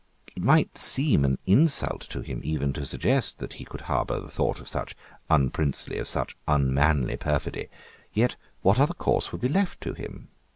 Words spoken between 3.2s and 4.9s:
that he could harbour the thought of